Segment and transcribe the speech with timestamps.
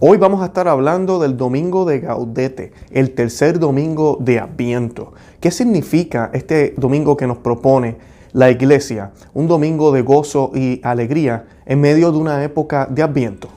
[0.00, 5.12] Hoy vamos a estar hablando del domingo de Gaudete, el tercer domingo de Adviento.
[5.40, 7.96] ¿Qué significa este domingo que nos propone
[8.32, 9.10] la iglesia?
[9.34, 13.48] Un domingo de gozo y alegría en medio de una época de Adviento.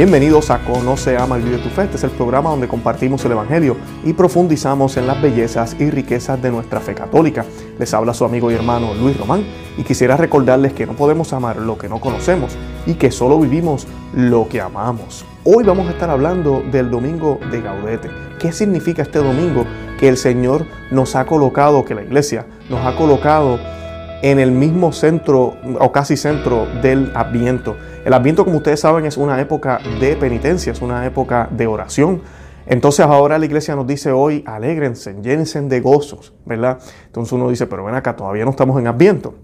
[0.00, 1.82] Bienvenidos a Conoce, Ama y Vive tu Fe.
[1.82, 6.40] Este es el programa donde compartimos el Evangelio y profundizamos en las bellezas y riquezas
[6.40, 7.44] de nuestra fe católica.
[7.78, 9.44] Les habla su amigo y hermano Luis Román
[9.76, 13.86] y quisiera recordarles que no podemos amar lo que no conocemos y que solo vivimos
[14.14, 15.26] lo que amamos.
[15.44, 18.08] Hoy vamos a estar hablando del domingo de Gaudete.
[18.38, 19.66] ¿Qué significa este domingo
[19.98, 23.58] que el Señor nos ha colocado, que la iglesia nos ha colocado
[24.22, 27.76] en el mismo centro o casi centro del Adviento?
[28.04, 32.22] El Adviento, como ustedes saben, es una época de penitencia, es una época de oración.
[32.66, 36.78] Entonces ahora la iglesia nos dice hoy, alégrense, llénense de gozos, ¿verdad?
[37.06, 39.34] Entonces uno dice, pero ven acá, todavía no estamos en Adviento.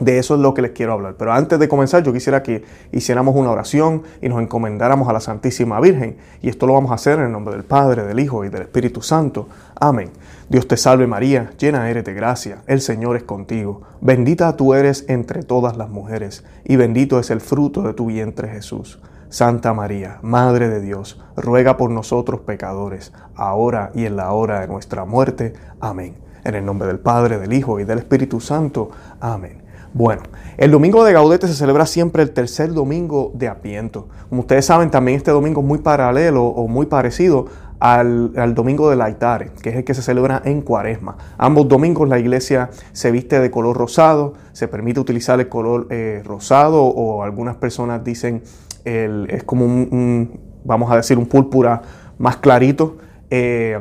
[0.00, 1.14] De eso es lo que les quiero hablar.
[1.18, 5.20] Pero antes de comenzar, yo quisiera que hiciéramos una oración y nos encomendáramos a la
[5.20, 6.16] Santísima Virgen.
[6.42, 8.62] Y esto lo vamos a hacer en el nombre del Padre, del Hijo y del
[8.62, 9.48] Espíritu Santo.
[9.78, 10.10] Amén.
[10.48, 13.82] Dios te salve María, llena eres de gracia, el Señor es contigo.
[14.00, 18.48] Bendita tú eres entre todas las mujeres, y bendito es el fruto de tu vientre
[18.48, 18.98] Jesús.
[19.28, 24.66] Santa María, Madre de Dios, ruega por nosotros pecadores, ahora y en la hora de
[24.66, 25.52] nuestra muerte.
[25.78, 26.16] Amén.
[26.42, 28.90] En el nombre del Padre, del Hijo y del Espíritu Santo.
[29.20, 29.62] Amén.
[29.92, 30.22] Bueno,
[30.56, 34.08] el domingo de Gaudete se celebra siempre el tercer domingo de Apiento.
[34.28, 37.46] Como ustedes saben, también este domingo es muy paralelo o muy parecido
[37.80, 41.16] al, domingo del Aitare, que es el que se celebra en Cuaresma.
[41.38, 46.22] Ambos domingos la iglesia se viste de color rosado, se permite utilizar el color eh,
[46.24, 48.42] rosado o algunas personas dicen
[48.84, 51.82] es como un, vamos a decir, un púrpura
[52.18, 52.96] más clarito.
[53.28, 53.78] Eh,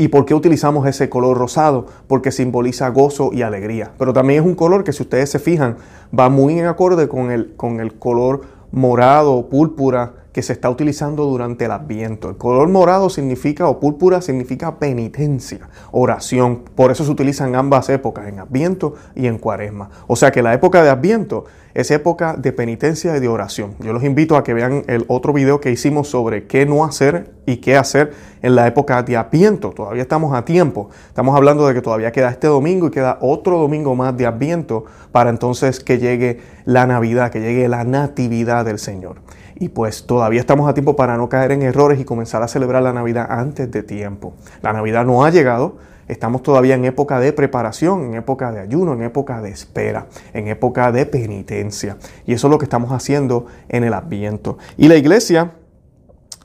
[0.00, 1.86] ¿Y por qué utilizamos ese color rosado?
[2.06, 3.90] Porque simboliza gozo y alegría.
[3.98, 5.76] Pero también es un color que si ustedes se fijan
[6.16, 10.70] va muy en acorde con el, con el color morado o púrpura que se está
[10.70, 12.28] utilizando durante el Adviento.
[12.28, 16.62] El color morado significa, o púrpura significa penitencia, oración.
[16.76, 19.90] Por eso se utilizan ambas épocas, en Adviento y en Cuaresma.
[20.06, 21.46] O sea que la época de Adviento
[21.78, 23.76] es época de penitencia y de oración.
[23.78, 27.30] Yo los invito a que vean el otro video que hicimos sobre qué no hacer
[27.46, 28.12] y qué hacer
[28.42, 29.70] en la época de Adviento.
[29.70, 30.90] Todavía estamos a tiempo.
[31.06, 34.86] Estamos hablando de que todavía queda este domingo y queda otro domingo más de Adviento
[35.12, 39.20] para entonces que llegue la Navidad, que llegue la Natividad del Señor.
[39.54, 42.82] Y pues todavía estamos a tiempo para no caer en errores y comenzar a celebrar
[42.82, 44.34] la Navidad antes de tiempo.
[44.62, 45.76] La Navidad no ha llegado,
[46.08, 50.48] estamos todavía en época de preparación, en época de ayuno, en época de espera, en
[50.48, 51.96] época de penitencia.
[52.26, 54.58] Y eso es lo que estamos haciendo en el Adviento.
[54.76, 55.52] Y la iglesia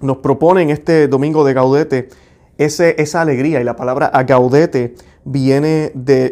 [0.01, 2.09] nos propone en este domingo de Gaudete
[2.57, 3.61] ese, esa alegría.
[3.61, 6.29] Y la palabra Gaudete viene de,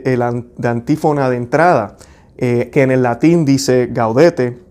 [0.57, 1.97] de antífona de entrada,
[2.37, 4.70] eh, que en el latín dice Gaudete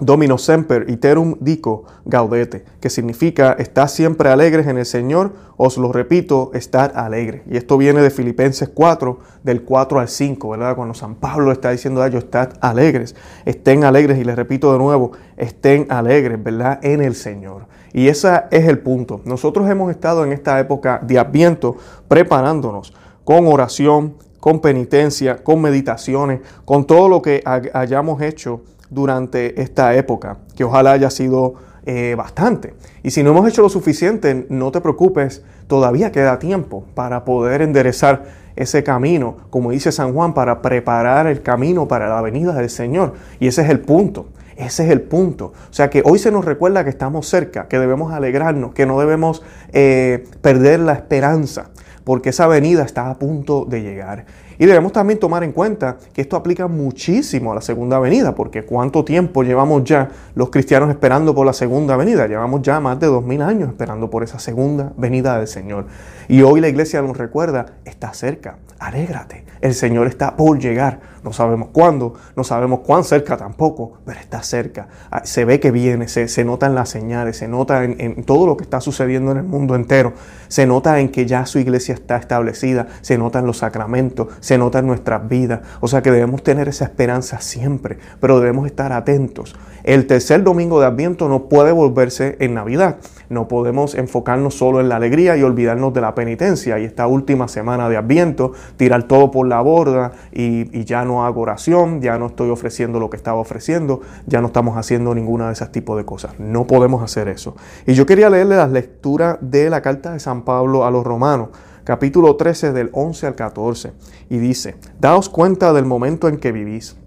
[0.00, 5.90] Domino semper iterum dico gaudete, que significa estar siempre alegres en el Señor, os lo
[5.90, 7.42] repito, estar alegre.
[7.50, 10.76] Y esto viene de Filipenses 4, del 4 al 5, ¿verdad?
[10.76, 14.78] Cuando San Pablo está diciendo a ellos, estad alegres, estén alegres, y les repito de
[14.78, 16.78] nuevo, estén alegres, ¿verdad?
[16.82, 17.66] En el Señor.
[17.92, 19.20] Y ese es el punto.
[19.24, 21.76] Nosotros hemos estado en esta época de Adviento
[22.06, 22.94] preparándonos
[23.24, 28.60] con oración, con penitencia, con meditaciones, con todo lo que hayamos hecho
[28.90, 31.54] durante esta época, que ojalá haya sido
[31.86, 32.74] eh, bastante.
[33.02, 37.62] Y si no hemos hecho lo suficiente, no te preocupes, todavía queda tiempo para poder
[37.62, 38.24] enderezar
[38.56, 43.14] ese camino, como dice San Juan, para preparar el camino para la venida del Señor.
[43.38, 44.26] Y ese es el punto.
[44.56, 45.52] Ese es el punto.
[45.70, 48.98] O sea que hoy se nos recuerda que estamos cerca, que debemos alegrarnos, que no
[48.98, 51.70] debemos eh, perder la esperanza,
[52.02, 54.26] porque esa venida está a punto de llegar.
[54.58, 58.64] Y debemos también tomar en cuenta que esto aplica muchísimo a la segunda venida, porque
[58.64, 62.26] cuánto tiempo llevamos ya los cristianos esperando por la segunda venida.
[62.26, 65.86] Llevamos ya más de dos mil años esperando por esa segunda venida del Señor.
[66.26, 71.00] Y hoy la iglesia nos recuerda, está cerca, alégrate, el Señor está por llegar.
[71.22, 74.88] No sabemos cuándo, no sabemos cuán cerca tampoco, pero está cerca.
[75.10, 78.24] Ah, se ve que viene, se, se nota en las señales, se nota en, en
[78.24, 80.12] todo lo que está sucediendo en el mundo entero,
[80.46, 84.56] se nota en que ya su iglesia está establecida, se nota en los sacramentos, se
[84.56, 85.60] nota en nuestras vidas.
[85.80, 89.54] O sea que debemos tener esa esperanza siempre, pero debemos estar atentos.
[89.84, 92.96] El tercer domingo de Adviento no puede volverse en Navidad.
[93.28, 96.78] No podemos enfocarnos solo en la alegría y olvidarnos de la penitencia.
[96.78, 101.42] Y esta última semana de Adviento, tirar todo por la borda y, ya no hago
[101.42, 105.52] oración, ya no estoy ofreciendo lo que estaba ofreciendo, ya no estamos haciendo ninguna de
[105.52, 106.40] esas tipos de cosas.
[106.40, 107.54] No podemos hacer eso.
[107.86, 111.50] Y yo quería leerle las lecturas de la carta de San Pablo a los romanos
[111.88, 113.94] capítulo 13 del 11 al 14,
[114.28, 116.98] y dice, Daos cuenta del momento en que vivís.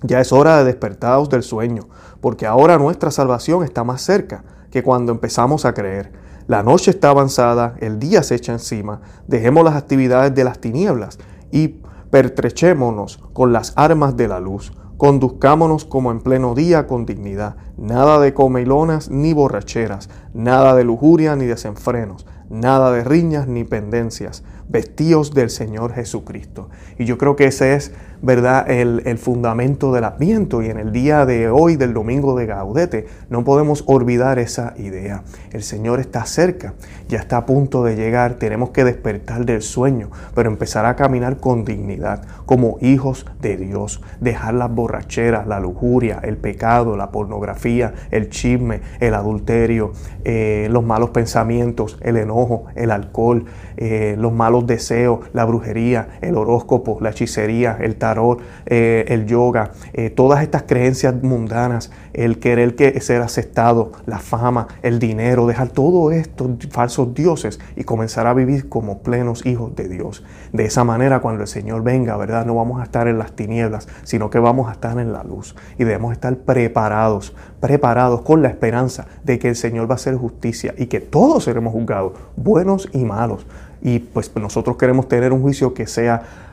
[0.00, 1.82] Ya es hora de despertaros del sueño,
[2.22, 6.12] porque ahora nuestra salvación está más cerca que cuando empezamos a creer.
[6.46, 11.18] La noche está avanzada, el día se echa encima, dejemos las actividades de las tinieblas
[11.52, 14.72] y pertrechémonos con las armas de la luz.
[14.96, 21.36] Conduzcámonos como en pleno día con dignidad, nada de comelonas ni borracheras, nada de lujuria
[21.36, 26.68] ni desenfrenos, nada de riñas ni pendencias, vestidos del Señor Jesucristo.
[26.98, 27.92] Y yo creo que ese es,
[28.22, 30.62] ¿verdad?, el, el, fundamento del Adviento.
[30.62, 35.22] Y en el día de hoy, del domingo de Gaudete, no podemos olvidar esa idea.
[35.52, 36.74] El Señor está cerca,
[37.08, 38.34] ya está a punto de llegar.
[38.34, 44.02] Tenemos que despertar del sueño, pero empezar a caminar con dignidad, como hijos de Dios.
[44.20, 49.92] Dejar las borracheras, la lujuria, el pecado, la pornografía, el chisme, el adulterio,
[50.24, 53.44] eh, los malos pensamientos, el enojo, el alcohol,
[53.76, 59.72] eh, los malos deseos, la brujería, el horóscopo, la hechicería, el tarot, eh, el yoga,
[59.92, 65.70] eh, todas estas creencias mundanas, el querer que ser aceptado, la fama, el dinero, dejar
[65.70, 70.24] todos estos falsos dioses y comenzar a vivir como plenos hijos de Dios.
[70.52, 72.46] De esa manera, cuando el Señor venga, ¿verdad?
[72.46, 75.56] No vamos a estar en las tinieblas, sino que vamos a estar en la luz
[75.78, 80.14] y debemos estar preparados, preparados con la esperanza de que el Señor va a hacer
[80.16, 83.46] justicia y que todos seremos juzgados, buenos y malos
[83.86, 86.45] y pues nosotros queremos tener un juicio que sea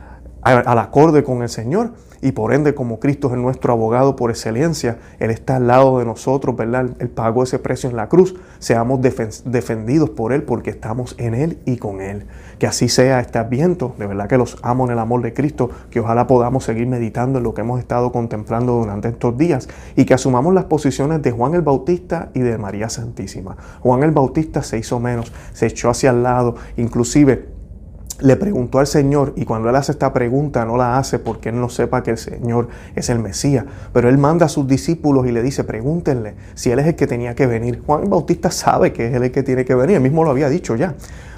[0.44, 1.92] al acorde con el Señor
[2.24, 6.06] y por ende como Cristo es nuestro abogado por excelencia, Él está al lado de
[6.06, 6.92] nosotros, ¿verdad?
[7.00, 11.60] Él pagó ese precio en la cruz, seamos defendidos por Él porque estamos en Él
[11.66, 12.26] y con Él.
[12.60, 15.70] Que así sea este adviento, de verdad que los amo en el amor de Cristo,
[15.90, 19.68] que ojalá podamos seguir meditando en lo que hemos estado contemplando durante estos días
[19.98, 23.58] y que asumamos las posiciones de Juan el Bautista y de María Santísima.
[23.82, 27.53] Juan el Bautista se hizo menos, se echó hacia el lado, inclusive
[28.20, 31.60] le preguntó al Señor y cuando él hace esta pregunta no la hace porque él
[31.60, 35.32] no sepa que el Señor es el Mesías, pero él manda a sus discípulos y
[35.32, 37.82] le dice, pregúntenle si él es el que tenía que venir.
[37.86, 40.50] Juan Bautista sabe que es él el que tiene que venir, él mismo lo había
[40.50, 40.96] dicho ya.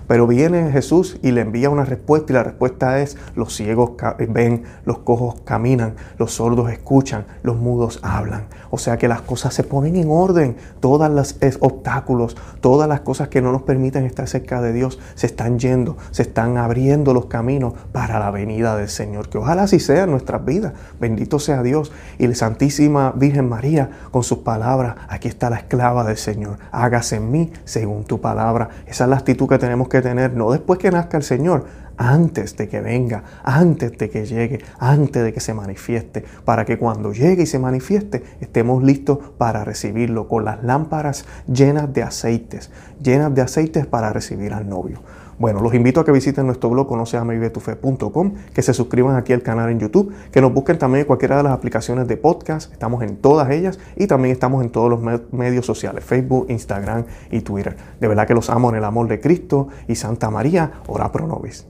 [0.07, 3.91] Pero viene Jesús y le envía una respuesta y la respuesta es, los ciegos
[4.29, 8.45] ven, los cojos caminan, los sordos escuchan, los mudos hablan.
[8.69, 13.29] O sea que las cosas se ponen en orden, todos los obstáculos, todas las cosas
[13.29, 17.27] que no nos permiten estar cerca de Dios se están yendo, se están abriendo los
[17.27, 19.29] caminos para la venida del Señor.
[19.29, 20.73] Que ojalá así sea en nuestras vidas.
[20.99, 26.03] Bendito sea Dios y la Santísima Virgen María con sus palabras, aquí está la esclava
[26.03, 28.69] del Señor, hágase en mí según tu palabra.
[28.87, 31.65] Esa es la actitud que tenemos que tener, no después que nazca el Señor,
[31.97, 36.77] antes de que venga, antes de que llegue, antes de que se manifieste, para que
[36.77, 42.71] cuando llegue y se manifieste estemos listos para recibirlo con las lámparas llenas de aceites,
[43.01, 45.01] llenas de aceites para recibir al novio.
[45.37, 49.69] Bueno, los invito a que visiten nuestro blog conoceamevivetufe.com, que se suscriban aquí al canal
[49.69, 53.17] en YouTube, que nos busquen también en cualquiera de las aplicaciones de podcast, estamos en
[53.17, 55.01] todas ellas y también estamos en todos los
[55.33, 57.75] medios sociales, Facebook, Instagram y Twitter.
[57.99, 61.27] De verdad que los amo en el amor de Cristo y Santa María, ora pro
[61.27, 61.67] nobis.